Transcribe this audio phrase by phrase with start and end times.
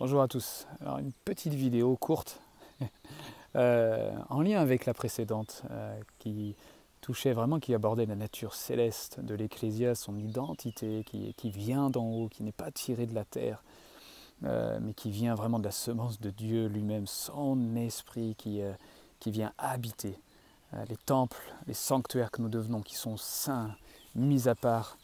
[0.00, 0.66] Bonjour à tous.
[0.80, 2.40] Alors une petite vidéo courte
[3.54, 6.56] euh, en lien avec la précédente euh, qui
[7.02, 12.28] touchait vraiment, qui abordait la nature céleste de l'Ecclésia, son identité qui, vient d'en haut,
[12.28, 13.62] qui n'est pas tirée de la terre,
[14.44, 18.62] euh, mais qui vient vraiment de la semence de Dieu lui-même, son esprit qui
[19.26, 20.18] vient habiter
[20.88, 23.76] les temples, les sanctuaires que nous devenons, qui sont saints,
[24.14, 24.96] mis à part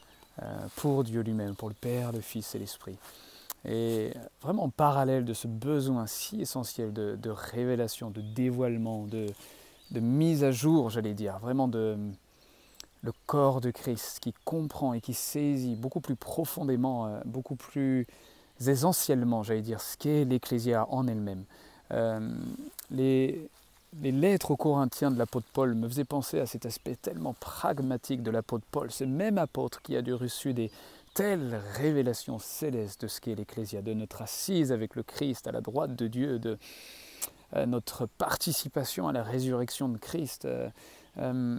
[0.76, 2.96] pour Dieu lui-même, pour le Père, le Fils et l'Esprit.
[3.68, 9.26] Et vraiment en parallèle de ce besoin si essentiel de, révélation, de dévoilement, de,
[10.00, 11.96] mise à jour, j'allais dire, vraiment de
[13.02, 18.06] le corps de Christ qui comprend et qui saisit beaucoup plus profondément, euh, beaucoup plus
[18.66, 21.44] essentiellement, j'allais dire, ce qu'est l'Ecclésia en elle-même.
[21.92, 22.36] Euh,
[22.90, 23.48] les,
[24.02, 28.24] les lettres aux Corinthiens de l'apôtre Paul me faisaient penser à cet aspect tellement pragmatique
[28.24, 30.72] de l'apôtre Paul, ce même apôtre qui a dû reçu des,
[31.16, 35.62] telle révélation céleste de ce qu'est l'Ecclésia, de notre assise avec le Christ à la
[35.62, 36.58] droite de Dieu, de
[37.56, 40.44] euh, notre participation à la résurrection de Christ.
[40.44, 40.68] Euh,
[41.16, 41.58] euh,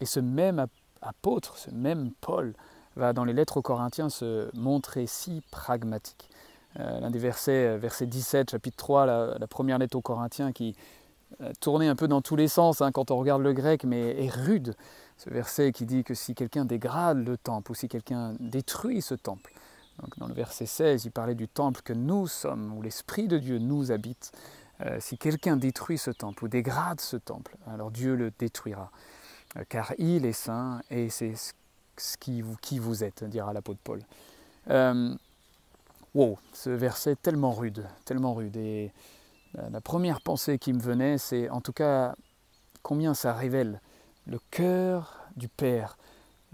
[0.00, 0.64] et ce même
[1.02, 2.54] apôtre, ce même Paul,
[2.94, 6.30] va dans les lettres aux Corinthiens se montrer si pragmatique.
[6.76, 10.74] L'un des versets, verset 17, chapitre 3, la, première lettre aux Corinthiens qui
[11.60, 14.30] tournait un peu dans tous les sens hein, quand on regarde le grec, mais est
[14.30, 14.74] rude
[15.24, 19.14] ce verset qui dit que si quelqu'un dégrade le temple ou si quelqu'un détruit ce
[19.14, 19.54] temple,
[20.18, 23.58] dans le verset 16, il parlait du temple que nous sommes, où l'Esprit de Dieu
[23.58, 24.32] nous habite.
[24.80, 28.90] Euh, si quelqu'un détruit ce temple ou dégrade ce temple, alors Dieu le détruira,
[29.56, 31.34] euh, car il est saint et c'est
[31.96, 34.02] ce qui vous, qui vous êtes, dira l'apôtre Paul.
[34.68, 35.14] Euh,
[36.12, 38.56] wow, ce verset est tellement rude, tellement rude.
[38.56, 38.92] Et
[39.70, 42.16] la première pensée qui me venait, c'est en tout cas
[42.82, 43.80] combien ça révèle
[44.26, 45.96] le cœur du Père,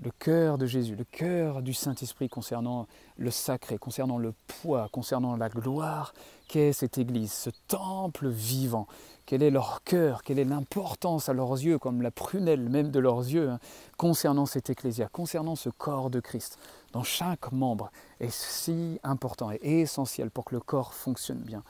[0.03, 2.87] le cœur de Jésus, le cœur du Saint-Esprit concernant
[3.19, 6.15] le sacré, concernant le poids, concernant la gloire
[6.49, 8.87] qu'est cette Église, ce temple vivant.
[9.27, 12.99] Quel est leur cœur, quelle est l'importance à leurs yeux, comme la prunelle même de
[12.99, 13.61] leurs yeux, hein,
[13.97, 16.59] concernant cette Ecclésia, concernant ce corps de Christ,
[16.93, 21.63] dans chaque membre, est si important et essentiel pour que le corps fonctionne bien.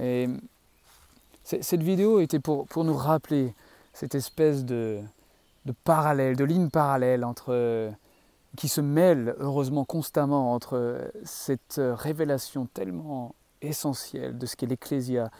[0.00, 0.28] Et
[1.42, 3.54] cette vidéo était pour, pour nous rappeler
[3.92, 5.00] cette espèce de,
[5.66, 7.90] de parallèle, de ligne parallèle entre,
[8.56, 15.30] qui se mêle heureusement constamment entre cette révélation tellement essentielle de ce qu'est l'Ecclésia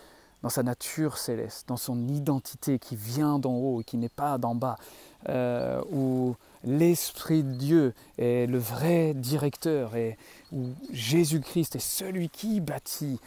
[0.43, 4.39] dans sa nature céleste, dans son identité qui vient d'en haut et qui n'est pas
[4.39, 4.77] d'en bas,
[5.29, 10.17] euh, où l'Esprit de Dieu est le vrai directeur et
[10.53, 13.19] où Jésus-Christ est celui qui bâtit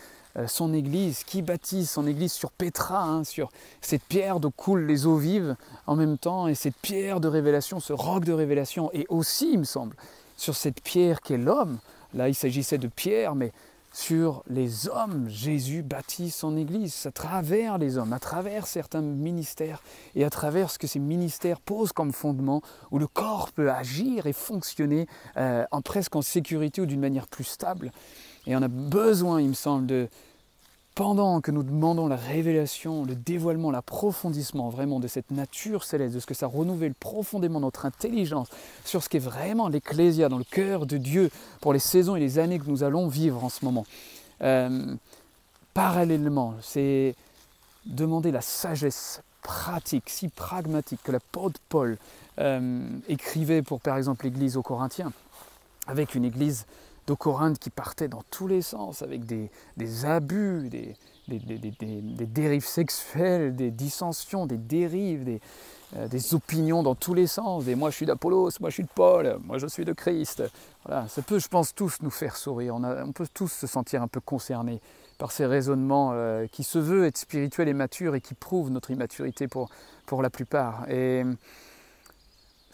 [0.47, 3.49] son Église, qui bâtit son Église sur Pétra, hein, sur
[3.81, 5.55] cette pierre d'où coulent les eaux vives
[5.87, 9.59] en même temps, et cette pierre de révélation, ce roc de révélation, et aussi, il
[9.59, 9.95] me semble,
[10.37, 11.79] sur cette pierre qui est l'homme.
[12.13, 13.51] Là, il s'agissait de pierre, mais
[13.91, 19.81] sur les hommes, Jésus bâtit son Église à travers les hommes, à travers certains ministères
[20.15, 22.61] et à travers ce que ces ministères posent comme fondement,
[22.91, 25.07] où le corps peut agir et fonctionner
[25.37, 27.91] euh, en presque en sécurité ou d'une manière plus stable.
[28.49, 30.07] Et on a besoin, il me semble, de,
[30.95, 36.19] pendant que nous demandons la révélation, le dévoilement, l'approfondissement vraiment de cette nature céleste, de
[36.19, 38.49] ce que ça renouvelle profondément notre intelligence
[38.83, 41.29] sur ce qu'est vraiment l'Ecclésia dans le cœur de Dieu
[41.61, 43.85] pour les saisons et les années que nous allons vivre en ce moment.
[44.41, 44.95] Euh,
[45.75, 47.13] parallèlement, c'est
[47.85, 51.99] demander la sagesse pratique, si pragmatique que l'apôtre Paul
[52.39, 55.13] euh, écrivait pour par exemple l'Église aux Corinthiens,
[55.85, 56.65] avec une Église
[57.09, 59.49] de Corinthe qui partait dans tous les sens, avec des,
[60.05, 60.95] abus, des,
[62.27, 65.39] dérives sexuelles, des dissensions, des dérives,
[65.95, 68.83] euh, des, opinions dans tous les sens, des moi je suis d'Apollos, moi je suis
[68.83, 70.43] de Paul, moi je suis de Christ.
[70.85, 72.75] Voilà, ça peut, je pense, tous nous faire sourire.
[72.75, 74.79] On, peut tous se sentir un peu concernés
[75.17, 78.91] par ces raisonnements euh, qui se veulent être spirituels et matures et qui prouvent notre
[78.91, 79.69] immaturité pour,
[80.05, 80.85] pour la plupart.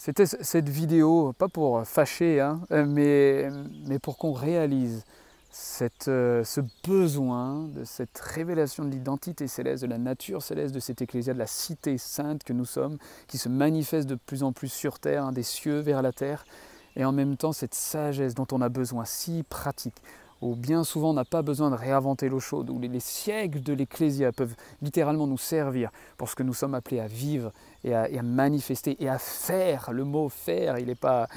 [0.06, 3.50] C'était cette vidéo, pas pour fâcher, hein, mais,
[3.88, 5.04] mais pour qu'on réalise
[6.08, 11.02] euh, ce besoin de cette révélation de l'identité céleste, de la nature céleste de cette
[11.02, 14.72] ecclésia, de la cité sainte que nous sommes, qui se manifeste de plus en plus
[14.72, 16.46] sur terre, hein, des cieux vers la terre,
[16.96, 20.04] et en même temps cette sagesse dont on a besoin si pratique
[20.46, 23.74] où bien souvent on n'a pas besoin de réinventer l'eau chaude, où les, siècles de
[23.74, 27.52] l'Ecclésia peuvent littéralement nous servir pour ce que nous sommes appelés à vivre
[27.84, 29.92] et à, manifester et à faire.
[29.92, 31.28] Le mot faire, il n'est pas,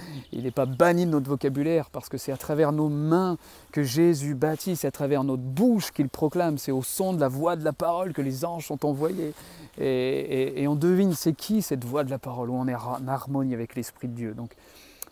[0.55, 3.38] pas banni de notre vocabulaire parce que c'est à travers nos mains
[3.72, 7.28] que Jésus bâtit, c'est à travers notre bouche qu'il proclame, c'est au son de la
[7.28, 9.32] voix de la parole que les anges sont envoyés.
[9.81, 13.55] Et, on devine c'est qui cette voix de la parole, où on est en harmonie
[13.55, 14.34] avec l'Esprit de Dieu.
[14.34, 14.50] Donc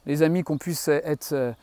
[0.05, 1.55] les amis, qu'on puisse être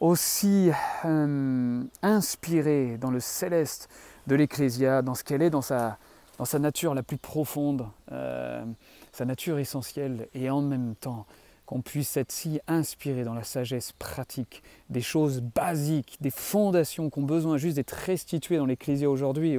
[0.00, 0.70] aussi
[1.04, 3.88] euh, inspirée dans le céleste
[4.26, 5.98] de l'Ecclésia, dans ce qu'elle est, dans sa,
[6.38, 8.64] dans sa nature la plus profonde, euh,
[9.12, 11.26] sa nature essentielle, et en même temps
[11.66, 17.18] qu'on puisse être si inspiré dans la sagesse pratique, des choses basiques, des fondations qui
[17.18, 19.56] ont besoin juste d'être restituées dans l'Ecclésia aujourd'hui.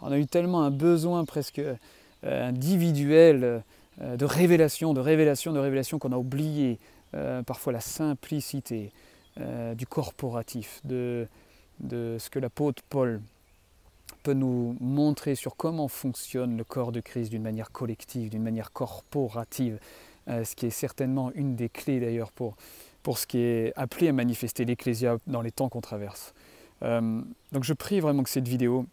[0.00, 1.76] On a eu tellement un besoin presque euh,
[2.24, 3.62] individuel
[4.00, 6.78] de révélation, de révélation, de révélation qu'on a oublié
[7.44, 8.90] parfois la simplicité,
[9.40, 11.26] euh, du corporatif, de,
[11.90, 13.20] ce que l'apôtre Paul
[14.22, 18.72] peut nous montrer sur comment fonctionne le corps de Christ d'une manière collective, d'une manière
[18.72, 19.78] corporative,
[20.28, 22.56] euh, ce qui est certainement une des clés d'ailleurs pour,
[23.02, 26.34] pour ce qui est appelé à manifester l'Ecclésia dans les temps qu'on traverse.
[26.82, 28.86] Euh, donc je prie vraiment que cette vidéo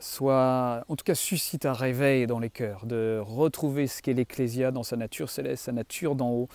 [0.00, 4.70] soit, en tout cas suscite un réveil dans les cœurs, de retrouver ce qu'est l'Ecclésia
[4.70, 6.48] dans sa nature céleste, sa nature d'en haut,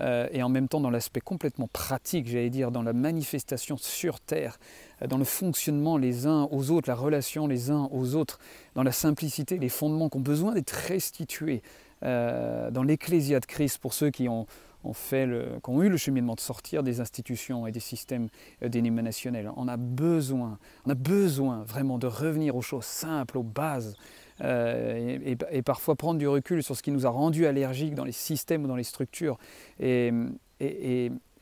[0.00, 4.20] euh, et en même temps dans l'aspect complètement pratique, j'allais dire, dans la manifestation sur
[4.20, 4.58] Terre,
[5.02, 8.38] euh, dans le fonctionnement les uns aux autres, la relation les uns aux autres,
[8.74, 11.62] dans la simplicité, les fondements qui ont besoin d'être restitués
[12.02, 14.46] euh, dans l'ecclésia de Christ pour ceux qui ont,
[14.92, 15.28] fait
[15.62, 18.28] qui ont eu le cheminement de sortir des institutions et des systèmes
[18.60, 19.50] dénominationnels.
[19.56, 23.96] On a besoin, on a besoin vraiment de revenir aux choses simples, aux bases,
[24.40, 25.18] euh,
[25.50, 28.64] et, parfois prendre du recul sur ce qui nous a rendu allergiques dans les systèmes
[28.64, 29.38] ou dans les structures
[29.78, 30.10] et,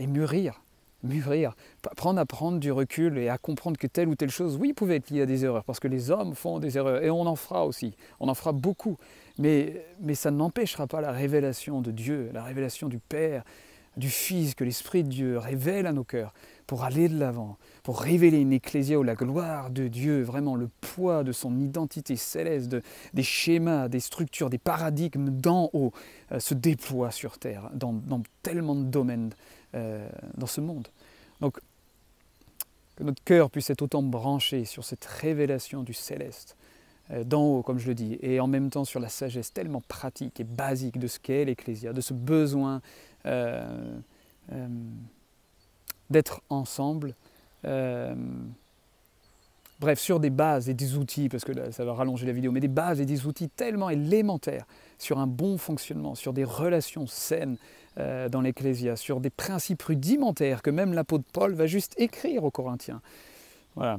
[0.00, 0.62] mûrir,
[1.02, 1.54] mûrir,
[1.96, 4.96] prendre à prendre du recul et à comprendre que telle ou telle chose, oui, pouvait
[4.96, 7.36] être liée à des erreurs, parce que les hommes font des erreurs, et on en
[7.36, 8.98] fera aussi, on en fera beaucoup,
[9.38, 13.44] mais, mais ça n'empêchera pas la révélation de Dieu, la révélation du Père,
[13.96, 16.32] du Fils, que l'Esprit de Dieu révèle à nos cœurs
[16.72, 20.70] pour aller de l'avant, pour révéler une ecclésia où la gloire de Dieu, vraiment le
[20.80, 22.74] poids de son identité céleste,
[23.12, 25.92] des schémas, des structures, des paradigmes d'en haut
[26.32, 28.00] euh, se déploient sur terre, dans,
[28.42, 29.34] tellement de domaines
[29.74, 30.08] euh,
[30.38, 30.88] dans ce monde.
[31.42, 31.60] Donc,
[32.96, 36.56] que notre cœur puisse être autant branché sur cette révélation du céleste,
[37.10, 39.82] euh, d'en haut, comme je le dis, et en même temps sur la sagesse tellement
[39.88, 42.80] pratique et basique de ce qu'est l'Ecclésia, de ce besoin
[46.12, 47.14] d'être ensemble.
[47.64, 48.14] Euh,
[49.80, 52.60] bref, sur des bases et des outils, parce que ça va rallonger la vidéo, mais
[52.60, 54.66] des bases et des outils tellement élémentaires
[54.98, 57.56] sur un bon fonctionnement, sur des relations saines
[57.98, 62.50] euh, dans l'Ecclésia, sur des principes rudimentaires que même l'apôtre Paul va juste écrire aux
[62.50, 63.02] Corinthiens.
[63.74, 63.98] Voilà.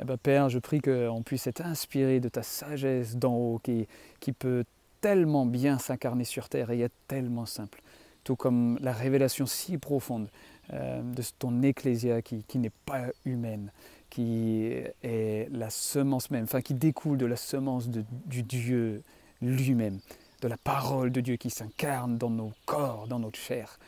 [0.00, 3.88] Eh ben, Père, je prie qu'on puisse être inspiré de ta sagesse d'en haut qui,
[4.20, 4.64] qui peut
[5.00, 7.82] tellement bien s'incarner sur terre et être tellement simple,
[8.24, 10.28] tout comme la révélation si profonde
[10.72, 13.72] euh, de ton ecclésia qui, n'est pas humaine,
[14.10, 14.66] qui
[15.02, 19.02] est la semence même, enfin qui découle de la semence du Dieu
[19.40, 19.98] lui-même,
[20.42, 23.78] de la parole de Dieu qui s'incarne dans nos corps, dans notre chair.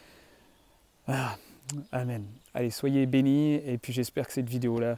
[1.06, 1.36] Ah,
[1.92, 2.24] amen.
[2.54, 4.96] Allez, soyez bénis et puis j'espère que cette vidéo-là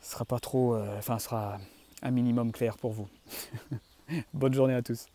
[0.00, 1.58] sera pas trop, euh, enfin sera
[2.02, 3.08] un minimum clair pour vous.
[4.34, 5.06] Bonne journée à tous.